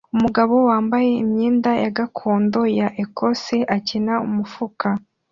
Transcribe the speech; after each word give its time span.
Umugabo 0.15 0.53
wambaye 0.69 1.09
imyenda 1.23 1.69
gakondo 1.97 2.59
ya 2.79 2.87
Ecosse 3.03 3.57
akina 3.75 4.13
umufuka 4.27 4.87